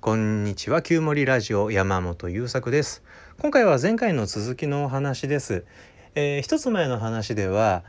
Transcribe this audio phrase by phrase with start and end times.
[0.00, 0.80] こんにちは。
[0.80, 3.02] 旧森ラジオ山本優作です。
[3.40, 5.64] 今回は前回の続きのお話です、
[6.14, 7.82] えー、一つ前の話では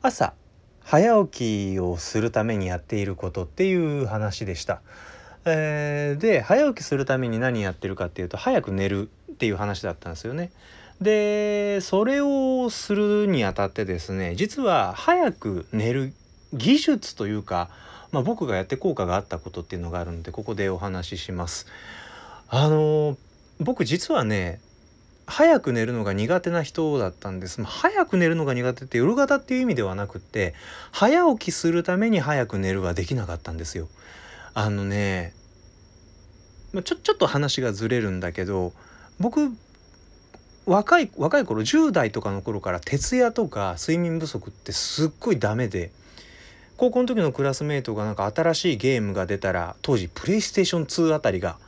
[0.00, 0.32] 朝
[0.84, 4.80] 早起きをするためにやっていることっていう話でした、
[5.44, 10.52] えー、で早起きするために何やってるかっていうと早く寝るっていう話だったんですよね。
[11.00, 16.12] でそれをするにあたってですね実は早く寝る
[16.52, 17.70] 技術というか
[18.12, 21.66] まあ、僕がやって効果があったことっていうのがあるのでここでお話しします。
[22.48, 23.16] あの
[23.58, 24.60] 僕実はね
[25.26, 27.60] 早く寝るのが苦手な人だったんです。
[27.60, 30.54] まあ、早く寝るのが苦手って夜型っていう意味ではなくって
[30.92, 33.88] 早起きするために早く寝るはできなかったんですよ。
[34.54, 35.34] あのね
[36.84, 38.72] ちょちょっと話がずれるんだけど
[39.18, 39.50] 僕
[40.66, 45.90] 若い若い頃10代とかの頃から徹夜とか睡眠不足ってすっごいダメで
[46.76, 51.58] 高校の時のクラスメートがなんか新しいゲームが出たら当時プレイステーション2あたりが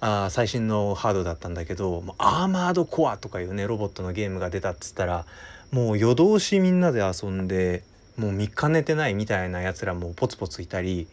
[0.00, 5.26] あ最新のハードだったんだけどアーマードコアとかいうねロボットのゲームが出たっつったら
[5.70, 7.84] もう夜通しみんなで遊んで
[8.16, 11.06] もう3日寝てないみたいなやつらもポツポツいたり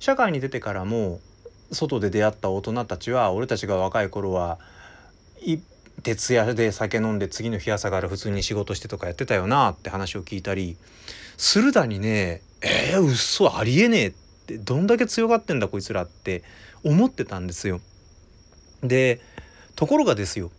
[0.00, 1.20] 社会に出てからも
[1.70, 4.58] 外で出会った大人たちは俺たちが若い頃は
[6.02, 10.76] 徹夜で酒飲んで次の日朝から普通に仕事してとかやってたよなって話を聞いたり
[11.36, 14.12] するだにねえー、嘘ありえねえっ
[14.46, 16.42] てどんだけ強がってんだこいつらって
[16.82, 17.80] 思ってたんですよ。
[18.82, 19.20] で
[19.76, 20.50] ところがですよ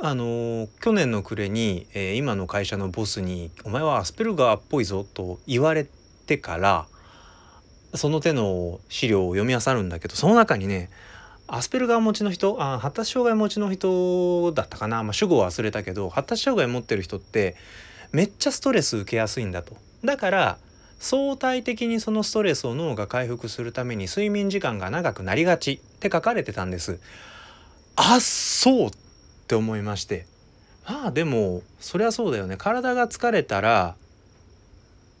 [0.00, 5.86] あの去年の暮れに、えー、今の会社のボスに「お前はアスペルガーっぽいぞ」と言われ
[6.26, 6.86] てから
[7.94, 10.90] その手の資料を読み漁るんだけどその中にね
[11.46, 17.56] アスペルガー持ちの人あ発達障害持ちの人だったかな、まあ、主語は忘れたけど発達障害持ってる人って
[18.12, 19.76] めっちゃストレス受けやすいんだと。
[20.04, 20.58] だから
[20.98, 26.98] 相対的にそのストレスを脳が回復するために睡眠時間が長くなりがちって書かれてたんです。
[27.96, 28.90] あそうっ
[29.46, 30.26] て思いまして。
[30.86, 32.56] まあでもそりゃそうだよね。
[32.56, 33.96] 体が疲れたら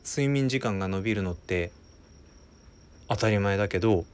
[0.04, 1.70] 睡眠時間が延びるのって
[3.08, 4.04] 当たり前だけど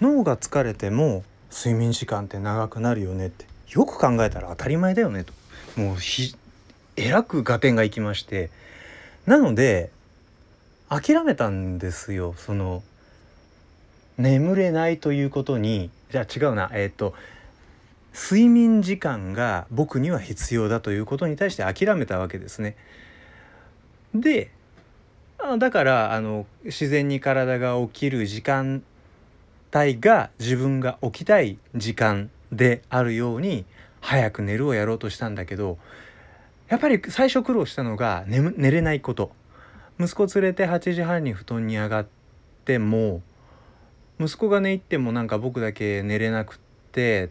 [0.00, 5.32] 脳が疲れても睡眠時間って長くなるよねってよく考えたら当たり前だよねと。
[5.76, 6.36] もうひ
[6.96, 8.50] えらく合点がいきまして
[9.26, 9.90] なので
[10.88, 12.34] 諦めたんですよ。
[12.36, 12.82] その
[14.18, 15.90] 眠れないということに。
[16.10, 16.70] じゃあ違うな。
[16.72, 17.14] えっ、ー、と
[18.14, 22.76] 睡眠時間が僕には必要だということに対して諦めたわけですね。
[24.14, 24.50] で
[25.58, 28.82] だからあの自然に体が起きる時間
[29.74, 33.64] 帯が自分が起きたい時間であるように
[34.00, 35.78] 早く寝るをやろうとしたんだけど
[36.68, 39.32] やっぱり最初苦労したのが寝寝れないこと
[40.00, 42.06] 息子連れて8時半に布団に上がっ
[42.64, 43.22] ても
[44.18, 46.58] 息子が寝入ってもなんか僕だけ寝れなくっ
[46.92, 47.30] て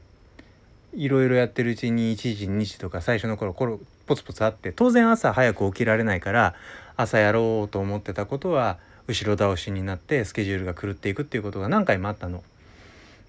[0.93, 6.55] いろいろやってるうちに1時2時とか最初の頃頃ポツポツあって当然朝早く起きられないから
[6.95, 8.77] 朝やろうと思ってたことは
[9.07, 12.43] 後ろ倒しになってスケジュールが狂っていくっていうことが何回もあったの。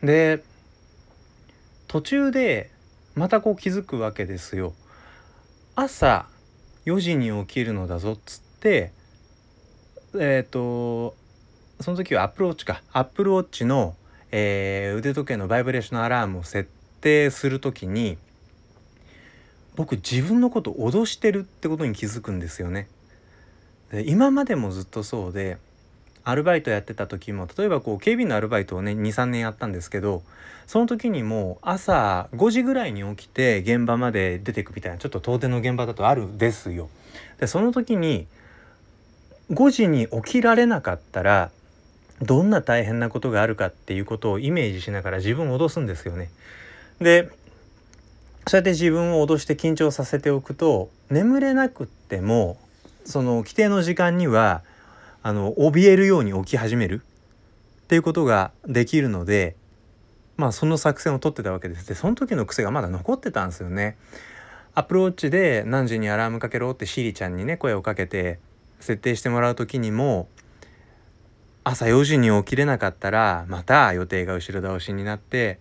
[0.02, 0.42] で
[1.88, 2.70] 途中で
[3.14, 4.74] またこう気づくわけですよ。
[5.76, 6.26] 朝
[6.86, 8.92] 4時に起きるのだぞっつって
[10.14, 11.16] えっ、ー、と
[11.80, 13.96] その時はアップルウォッチかアップルウォッチの、
[14.30, 16.70] えー、腕時計のバイブレーションアラームを設
[17.00, 18.18] 定する時に
[19.74, 22.88] 僕自分のこと脅してるってことに気づくんですよね。
[24.06, 25.58] 今までもずっとそうで
[26.24, 30.22] アルバイトやってた時も例えばこう警備員のアルバイトをね23年やったんですけど
[30.66, 36.88] その時にも朝5時ぐらいに起きて現場まで出てくみたいなちょっと遠出の現場だとあるですよ。
[37.38, 38.26] でその時に
[39.50, 41.50] 5時に起きられなかったら
[42.22, 46.30] どんな大変なことがあるかっていうことをイメージしながら自分を脅すんですよね。
[47.00, 47.28] で
[48.46, 52.58] そうやって自分を脅して緊張させておくと眠れなくっても
[53.04, 54.62] その規定の時間には
[55.26, 57.00] あの怯えるように起き始める？
[57.84, 59.56] っていうことができるので
[60.36, 63.96] まあその作戦を取ってたわけですでその時の癖がまだ残ってたんですよね。
[64.74, 68.38] アプローチで何時にアラームかけろってシリちゃんにね声をかけて
[68.80, 70.28] 設定してもらう時にも
[71.62, 75.58] 朝4時に起きれなかったらまた予定が後ろ倒しになって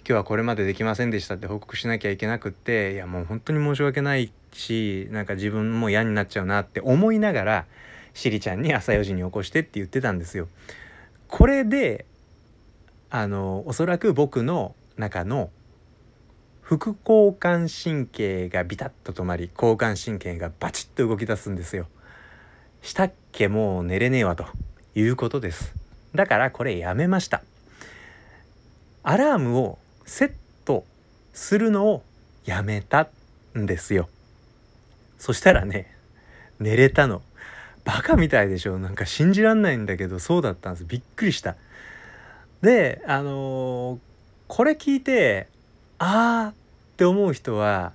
[0.00, 7.66] 今日はこれまでできませんでしたって報告しなきゃいけなくっていやもう本当に申し訳ないしなんか自分も嫌になっちゃうなって思いながら
[8.16, 10.48] しりちゃんに朝4時に起こしてって言ってたんですよ。
[11.28, 12.06] これで
[13.10, 15.50] あのおそらく僕の中の
[16.62, 21.86] 副交感神経がビタッと止まり交感神経がバチッと動き出すんですよ。
[22.82, 23.48] したっけ？
[23.48, 24.46] もう寝れねえわと
[24.94, 25.74] いうことです。
[26.14, 27.42] だからこれやめました
[29.02, 30.32] アラームをセッ
[30.64, 30.86] ト
[31.34, 32.02] するのを
[32.46, 33.10] やめた
[33.58, 34.08] んですよ
[35.18, 35.94] そしたらね
[36.58, 37.20] 寝れたの
[37.86, 38.78] バカみたいでしょ。
[38.78, 40.84] なんか信じらんないんだけどそうだったんです。
[40.84, 41.54] びっくりした。
[42.60, 43.98] であのー、
[44.48, 45.46] これ聞いて
[45.98, 46.54] あーっ
[46.96, 47.92] て思う人は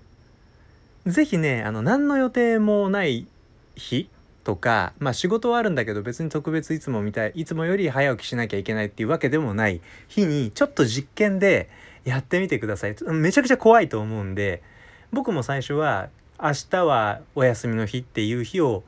[1.06, 3.28] 是非ねあの何の予定もない
[3.76, 4.08] 日
[4.46, 11.70] とかまあ仕事はあるんだけど別に特別いつもみたいいつもより早起きしなきゃいけないっていうわけでもない日にちょっと実験で
[12.06, 12.96] やってみてください。
[13.12, 14.64] めちゃくちゃ怖いと思うんで
[15.12, 16.08] 僕も最初は
[16.42, 18.84] 明日はお休みの日っていう日を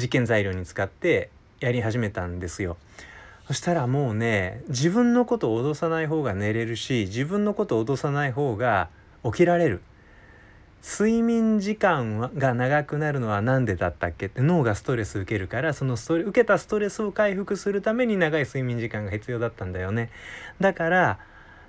[0.00, 1.30] 実験材料に使って
[1.60, 2.76] やり始めたんですよ。
[3.46, 8.88] そしたらもうね自分のことを脅さない方が寝れるし自分のことを脅さない方が
[9.24, 9.80] 起きられる。
[10.80, 14.26] 睡眠時間が長くなるのは何でだったっけ？
[14.26, 20.10] って脳がストレス受けるからそのストレ受けたストレスを回復するために長い睡眠時間が必要だったんだよね。
[20.60, 21.18] だから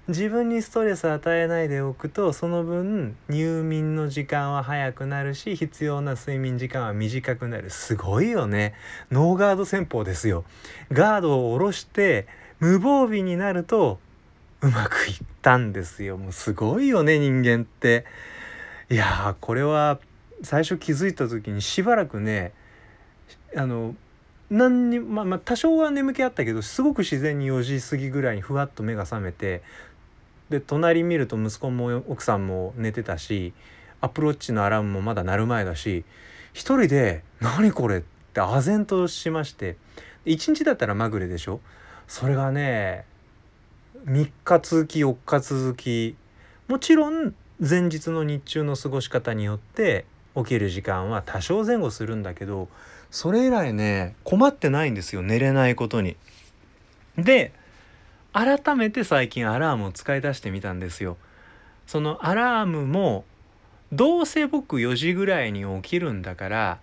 [0.09, 7.69] 自分にストレス与えないでおくとその分入眠の時間は早くなるし必要な睡眠時間は短くなる。
[7.69, 8.73] すごいよね。
[9.11, 10.45] ノーガード戦法ですよ。
[10.91, 12.27] ガードを下ろして
[12.59, 13.99] 無防備になると
[14.61, 16.17] うまくいったんですよ。
[16.17, 18.05] もうすごいよね人間って。
[18.89, 19.99] いやこれは
[20.41, 22.51] 最初気づいた時にしばらくね
[23.55, 23.93] あの
[24.49, 29.61] 何にまあ、まあ多少は眠気あったけどすごく自然に4時過ぎぐらいにふわっと目が覚めて
[30.49, 33.53] で隣見ると息子も奥さんも寝てたし
[34.01, 36.03] アプローチのアラームもまだ鳴る前だし
[36.53, 38.01] 一人で「何これ?」っ
[38.33, 39.77] て唖然としまして
[40.25, 41.59] 1日だったらまぐれでしょ？
[42.07, 43.05] それがね
[44.05, 46.15] 3日続き4日続き
[46.67, 50.05] もちろん前日の日中の過ごし方によって
[50.35, 52.69] 起きる時間は多少前後するんだけど
[53.11, 56.15] それ以来ね困ってないんですよ寝れないことに。
[57.17, 57.51] で
[58.33, 61.17] 改めて最近アラームを使い出してみたんですよ。
[61.87, 63.25] そのアラームも
[63.91, 66.79] どうせ僕4時ぐらいに起きるんだから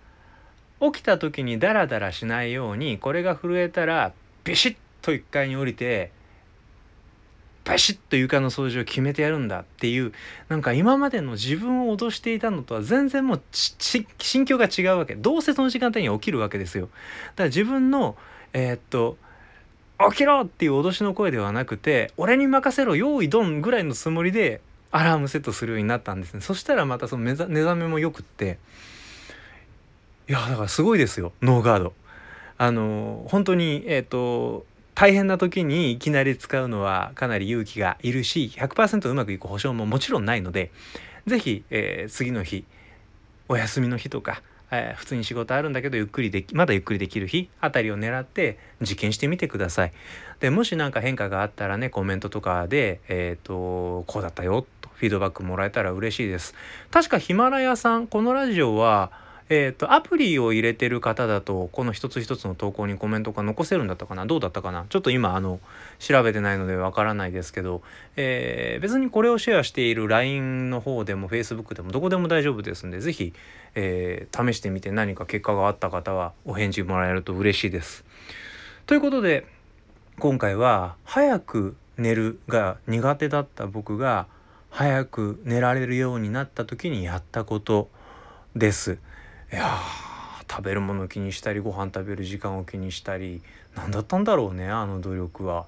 [0.81, 4.11] 起きた時にダラダラしないようにこれが震えたら
[4.43, 6.11] ビシッと1階に降りて
[7.63, 10.13] バシッと床の掃除を決めてやるんだっていう
[10.47, 18.15] なんか今までの自分を脅していたのとは全然もう心境が違うわけどうせその時間帯に起きるわけですよだから自分の
[18.53, 19.17] えー、っと
[20.11, 20.41] 起きろ！
[20.41, 22.95] っていう脅しの声ではなくて俺に任せろ！
[22.95, 23.61] 用意ドン！
[23.61, 24.61] ぐらいのつもりで
[24.91, 26.41] アラームセットするようになったんですね。
[26.41, 28.57] そしたらまたその目覚めもよくって。
[30.29, 31.31] いやだからすごいですよ。
[31.41, 31.93] ノーガード。
[32.57, 34.65] あの本当にえっ、ー、と
[34.95, 40.71] 大変な時にいきなり使うのはかなり勇気がいるし100%うまくいく保証ももちろんないので
[41.27, 42.65] 是非、えー、次の日
[43.47, 44.41] お休みの日とか
[44.71, 49.93] えー、普通に仕事あるんだけどゆっくりできまだゆっくりできる日あたりを狙って実験してみてください。
[50.39, 56.53] でもし何か変化があったらねコメントとかで、えーと、こうだったよとフィードバックもらえたら嬉しいです。
[56.91, 59.11] 確かヒマラヤさんこのラジオは
[59.49, 64.25] えーと、アプリを入れてる方だとこの一つ一つの投稿にコメントが残せるんだったかな？
[64.25, 64.85] どうだったかな？
[64.89, 65.61] ちょっと今あの
[65.99, 67.81] 調べてないのでわからないですけど、
[68.17, 73.33] えー、別にこれをシェアしている LINE の方でも Facebook でもどこでも大丈夫ですんで是非、
[73.75, 78.03] えー、試してみて何か結果があった方はお返事もらえると嬉しいです。
[78.85, 79.45] ということで
[80.19, 84.27] 今回は早く寝るが苦手だった僕が
[84.71, 87.89] 早く寝られるようになった時にやったこと
[88.55, 88.99] です。
[89.51, 89.79] いや
[90.49, 93.41] 食べるもの気にしたりご飯食べる時間を気にしたり
[93.75, 95.67] 何だったんだろうねあの努力は。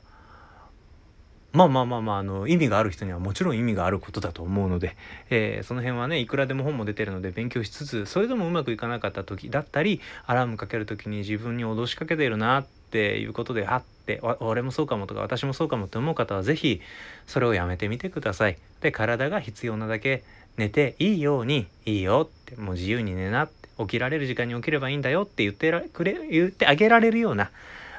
[1.51, 4.95] まあまあまあまああの意味がある人にはもちろん意味があることだと思うので、
[5.31, 16.81] えー、その辺はねいくらでも本も出てるので勉強しつつそれでもうまくいかなかった時だったりアラームかける時に自分に脅しかけているなっていうことであって俺もそうかもとか私もそうかもって思う方は是非
[17.25, 18.57] それをやめてみてください。
[18.81, 20.23] で体が必要なだけ
[20.57, 27.51] 寝ていいようにいいよってもう自由に寝なって起きられる時間に起きればいいんだよって言ってくれ言ってあげられるような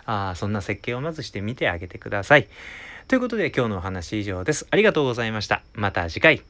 [0.06, 2.48] あそんな設計をまずしてみてあげてください。
[3.08, 4.66] ということで今日のお話以上です。
[4.70, 5.62] ありがとうございました。
[5.74, 6.49] また次回。